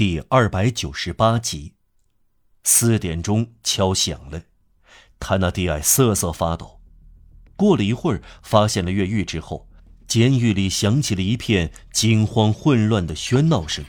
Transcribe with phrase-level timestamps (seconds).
[0.00, 1.74] 第二百九十八集。
[2.64, 4.44] 四点钟敲响了，
[5.18, 6.80] 塔纳蒂埃瑟瑟发抖。
[7.54, 9.68] 过了一会儿，发现了越狱之后，
[10.06, 13.84] 监狱里响起了一片惊慌混乱的喧闹声，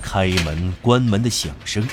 [0.00, 1.88] 开门关门的响声，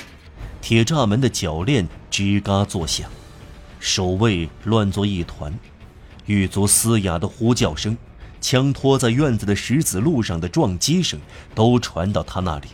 [0.62, 3.10] 铁栅门的铰链吱嘎作响，
[3.80, 5.52] 守卫乱作一团，
[6.26, 7.98] 狱卒嘶哑的呼叫声。
[8.40, 11.18] 枪托在院子的石子路上的撞击声
[11.52, 12.68] 都传到他那里。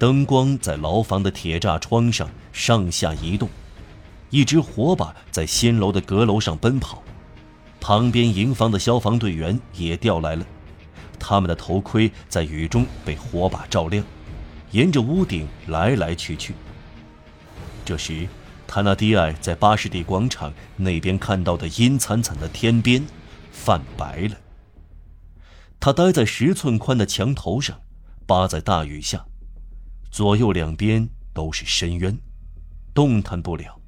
[0.00, 3.50] 灯光在牢房的铁栅窗上上下移动，
[4.30, 7.02] 一只火把在新楼的阁楼上奔跑，
[7.82, 10.46] 旁边营房的消防队员也调来了，
[11.18, 14.02] 他们的头盔在雨中被火把照亮，
[14.70, 16.54] 沿着屋顶来来去去。
[17.84, 18.26] 这时，
[18.66, 23.04] 塔纳迪埃在巴士底广场那边看到的阴惨惨的天边。
[23.52, 24.36] 泛白了。
[25.78, 27.78] 他待在十寸宽的墙头上，
[28.26, 29.26] 扒在大雨下，
[30.10, 32.18] 左右两边都是深渊，
[32.92, 33.80] 动弹不了。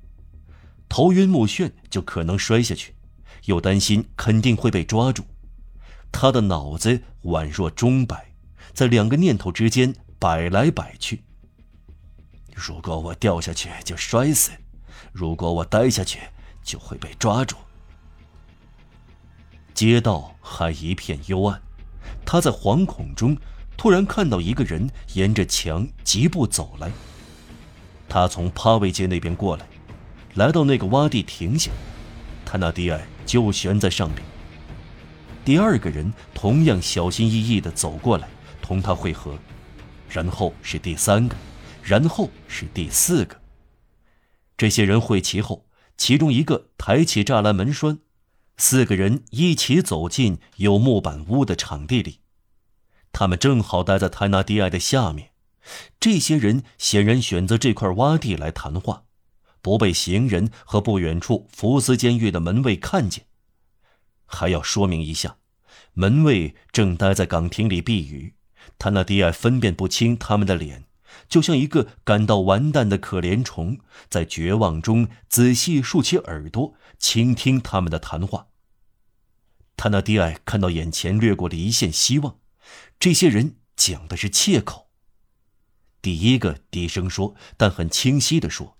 [0.88, 2.94] 头晕目眩，就可能摔下去，
[3.46, 5.24] 又担心肯定会被抓住。
[6.12, 8.32] 他的脑子宛若钟摆，
[8.72, 11.24] 在两个念头之间摆来摆去。
[12.54, 14.52] 如果我掉下去就摔死，
[15.10, 16.20] 如果我待下去
[16.62, 17.56] 就会被抓住。
[19.72, 21.60] 街道还一片幽暗，
[22.26, 23.34] 他在惶恐中，
[23.76, 26.90] 突然看到一个人沿着墙疾步走来。
[28.08, 29.66] 他从帕维街那边过来，
[30.34, 31.70] 来到那个洼地停下，
[32.44, 34.22] 他那迪埃就悬在上面。
[35.44, 38.28] 第二个人同样小心翼翼地走过来，
[38.60, 39.36] 同他会合，
[40.08, 41.34] 然后是第三个，
[41.82, 43.40] 然后是第四个。
[44.56, 47.98] 这些人会齐后，其中一个抬起栅栏门栓。
[48.58, 52.20] 四个人一起走进有木板屋的场地里，
[53.12, 55.30] 他们正好待在泰纳迪埃的下面。
[56.00, 59.04] 这些人显然选择这块洼地来谈话，
[59.60, 63.26] 不被行人和不远处福斯监狱的门卫看见。
[64.24, 65.36] 还要说明一下，
[65.92, 68.34] 门卫正待在岗亭里避雨，
[68.78, 70.84] 泰纳迪埃分辨不清他们的脸，
[71.28, 73.78] 就像一个感到完蛋的可怜虫，
[74.08, 76.74] 在绝望中仔细竖起耳朵。
[76.98, 78.46] 倾听他们的谈话。
[79.76, 82.36] 他那迪埃看到眼前掠过了一线希望，
[82.98, 84.90] 这些人讲的是切口。
[86.00, 88.76] 第一个低声说，但很清晰的说：“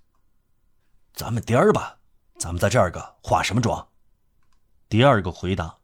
[1.15, 1.98] 咱们颠儿吧，
[2.38, 3.88] 咱们在这儿个化什么妆？”
[4.88, 5.78] 第二个回答：“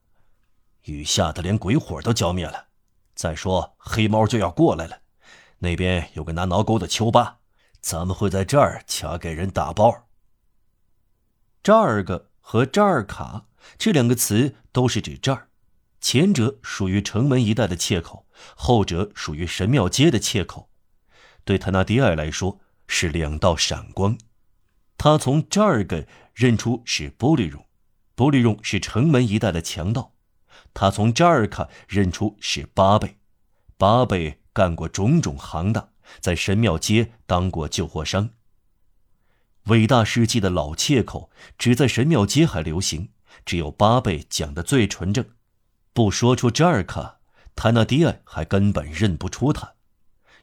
[0.84, 2.68] 雨下的连鬼火都浇灭了，
[3.14, 5.00] 再说黑猫就要过来了，
[5.58, 7.38] 那边有个拿挠钩的丘巴，
[7.80, 10.08] 咱们会在这儿卡给人打包。”
[11.62, 12.28] 这儿个。
[12.50, 13.44] 和这儿卡
[13.76, 15.47] 这两个词都是指这儿，
[16.00, 18.26] 前者属于城门一带的切口，
[18.56, 20.70] 后者属于神庙街的切口。
[21.44, 24.16] 对塔纳迪尔来说是两道闪光。
[24.96, 27.66] 他从这儿个认出是玻璃绒，
[28.16, 30.14] 玻璃绒是城门一带的强盗。
[30.74, 33.18] 他从扎尔卡认出是巴贝，
[33.76, 38.30] 巴贝干过种种行当，在神庙街当过旧货商。
[39.64, 43.10] 伟大事迹的老切口只在神庙街还流行，
[43.44, 45.24] 只有巴贝讲的最纯正。
[45.98, 47.18] 不说出扎尔卡，
[47.56, 49.74] 塔纳迪埃还根本认不出他，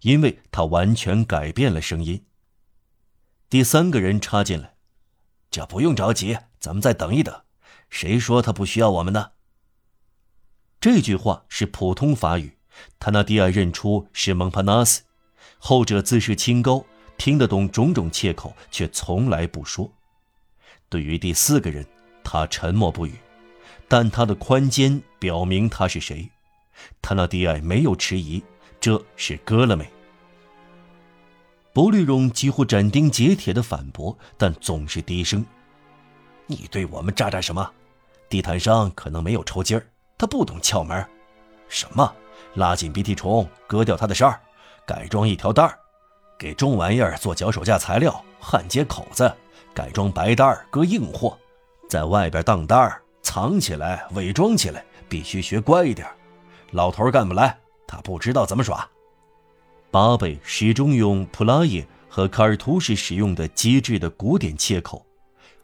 [0.01, 2.25] 因为他完全改变了声音。
[3.49, 4.75] 第三个人插进来
[5.49, 7.43] ：“这不用着急，咱们再等一等。
[7.89, 9.31] 谁说他不需要我们呢？”
[10.81, 12.57] 这句话是普通法语，
[12.99, 15.03] 塔纳迪埃认出是蒙帕纳斯，
[15.57, 16.85] 后者自视清高。
[17.17, 19.89] 听得懂种种切口，却从来不说。
[20.89, 21.87] 对于第四个人，
[22.25, 23.13] 他沉默不语，
[23.87, 26.29] 但他的宽肩表明他是谁。
[27.01, 28.43] 他那迪埃没有迟疑，
[28.79, 29.83] 这是割了没。
[31.73, 35.43] 博绿绒几乎斩钉截铁地反驳，但总是低声
[36.45, 37.71] ：“你对我们咋咋什么？
[38.29, 41.03] 地毯上可能没有抽筋儿，他不懂窍门。
[41.69, 42.13] 什么？
[42.53, 44.39] 拉紧鼻涕虫，割掉他的衫儿，
[44.85, 45.75] 改装一条带儿。”
[46.37, 49.35] 给重玩意儿做脚手架材料，焊接口子，
[49.73, 51.35] 改装白单儿割硬货，
[51.89, 56.07] 在外边当单儿藏起来，伪装起来，必须学乖一点。
[56.71, 57.57] 老头干不来，
[57.87, 58.89] 他不知道怎么耍。
[59.91, 65.05] 巴贝始终用普拉耶和卡尔图什使用的机智的古典切口，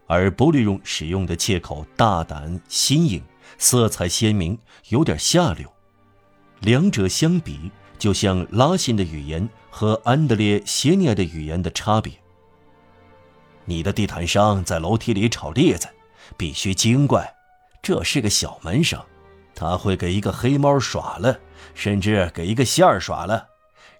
[0.07, 3.23] 而波利用使用的切口大胆新颖，
[3.57, 4.57] 色彩鲜明，
[4.89, 5.71] 有点下流。
[6.59, 7.71] 两者相比。
[8.01, 12.11] 就像拉辛的语言和安德烈谢涅的语言的差别。
[13.63, 15.87] 你的地毯商在楼梯里炒栗子，
[16.35, 17.31] 必须精怪。
[17.79, 18.99] 这是个小门生，
[19.61, 21.39] 他会给一个黑猫耍了，
[21.75, 23.47] 甚至给一个线儿耍了。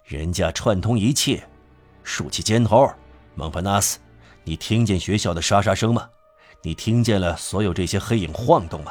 [0.04, 1.46] 人家串通一切，
[2.02, 2.92] 竖起肩头。
[3.36, 4.00] 蒙帕纳斯，
[4.42, 6.10] 你听见学校的沙沙声吗？
[6.62, 8.90] 你听见了所有这些黑影晃动吗？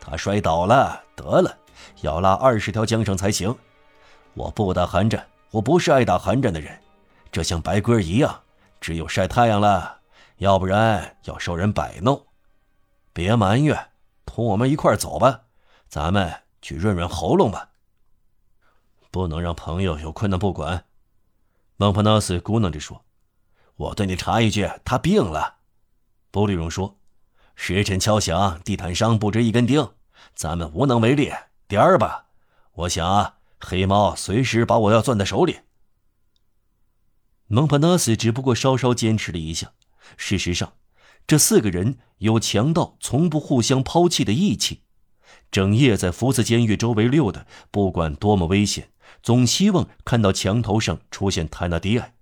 [0.00, 1.56] 他摔倒了，得了，
[2.00, 3.56] 要拉二十条缰绳才行。
[4.32, 6.76] 我不打寒战，我不是爱打寒战的人。
[7.30, 8.40] 这像白鸽一样，
[8.80, 9.98] 只有晒太阳了，
[10.38, 12.20] 要不然要受人摆弄。
[13.12, 13.78] 别埋怨，
[14.26, 15.42] 同我们一块走吧，
[15.88, 17.70] 咱们去润润喉咙吧。
[19.10, 20.86] 不能让朋友有困难不管。
[21.76, 23.04] 蒙帕纳斯咕囔着说
[23.76, 25.56] ：“我对你查一句，他病了。”
[26.30, 26.96] 布利荣说
[27.54, 29.92] ：“时辰敲响，地毯上不知一根钉，
[30.34, 31.32] 咱们无能为力。
[31.68, 32.26] 点儿吧，
[32.72, 35.60] 我想啊。”黑猫随时把我要攥在手里。
[37.46, 39.72] 蒙帕纳斯只不过稍稍坚持了一下。
[40.18, 40.74] 事实上，
[41.26, 44.82] 这四个人有强盗从不互相抛弃的义气，
[45.50, 48.90] 整夜在福斯监狱周围溜达，不管多么危险，
[49.22, 52.14] 总希望看到墙头上出现泰纳迪埃。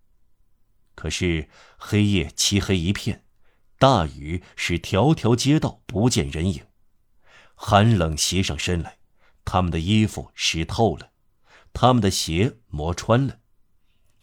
[0.94, 1.48] 可是
[1.78, 3.24] 黑夜漆黑一片，
[3.78, 6.62] 大雨使条条街道不见人影，
[7.54, 8.98] 寒冷袭上身来，
[9.44, 11.10] 他们的衣服湿透了。
[11.72, 13.38] 他们的鞋磨穿了。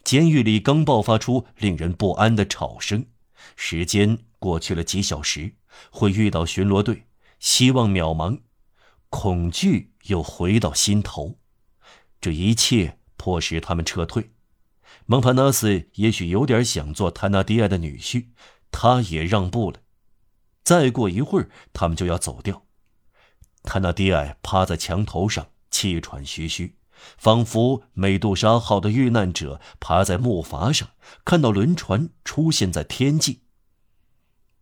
[0.04, 3.06] 监狱里刚爆发出令人不安的吵声。
[3.56, 5.56] 时间过去了几小时，
[5.90, 7.06] 会遇到巡逻队。
[7.40, 8.40] 希望渺茫，
[9.10, 11.38] 恐惧又回到心头。
[12.20, 14.32] 这一切迫使他们撤退。
[15.06, 18.28] 蒙帕纳斯也许有点想做泰纳迪埃的女婿，
[18.70, 19.80] 他也让步了。
[20.62, 22.64] 再过一会儿，他们就要走掉。
[23.62, 26.76] 泰纳迪埃趴在墙头上，气喘吁吁。
[27.16, 30.90] 仿佛美杜莎号的遇难者爬在木筏上，
[31.24, 33.40] 看到轮船出现在天际。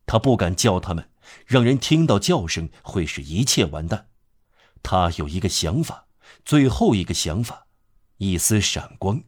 [0.06, 1.10] 他不敢叫他们，
[1.44, 4.08] 让人听到叫声会使一切完蛋。
[4.82, 6.06] 他有一个想法，
[6.44, 7.66] 最后一个想法，
[8.16, 9.22] 一丝闪光。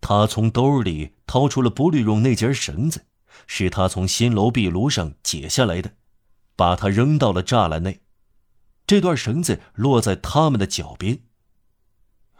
[0.00, 3.06] 他从兜里掏出了布吕荣那截绳子，
[3.46, 5.94] 是他从新楼壁炉上解下来的，
[6.56, 8.02] 把它扔到了栅栏内。
[8.86, 11.22] 这段绳子落在他们的脚边。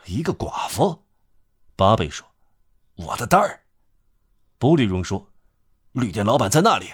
[0.04, 1.06] 一个寡妇，
[1.74, 2.34] 巴贝说
[2.96, 3.64] ：“我的蛋儿。”
[4.58, 5.32] 布里荣说
[5.92, 6.90] ：“旅店老板在那里。”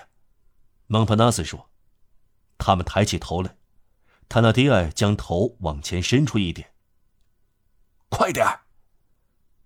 [0.87, 1.69] 蒙帕纳斯说
[2.59, 3.57] ：“他们抬起头来。”
[4.31, 6.73] 塔纳迪埃将头往前伸出一点。
[8.09, 8.61] “快点儿！”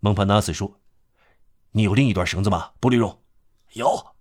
[0.01, 0.81] 蒙帕纳斯说
[1.73, 3.23] ：“你有另一段绳子吗？”布利荣
[3.75, 4.15] ：“有。”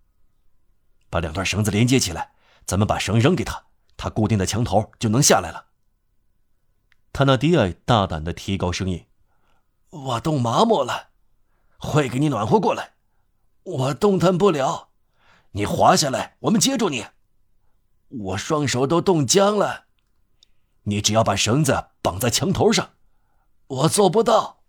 [1.10, 2.34] 把两段绳子连接起来，
[2.66, 5.68] 咱们把绳扔给他，他固定在墙头就能下来了。
[7.13, 9.07] 塔纳迪埃大胆的提高声音。
[9.92, 11.12] 我冻麻木了，
[11.78, 12.96] 会给你暖和过来。
[13.63, 14.89] 我动弹不了，
[15.51, 17.06] 你滑下来，我们接住你。
[18.10, 19.86] 我双手都冻僵了，
[20.84, 22.92] 你只要把绳子绑在墙头上。
[23.68, 24.64] 我做不到，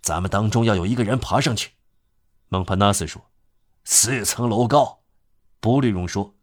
[0.00, 1.72] 咱们当中要有一个人爬上去。
[2.48, 3.30] 蒙帕纳斯说
[3.84, 5.00] ：“四层楼高。”
[5.60, 6.34] 布利荣说：“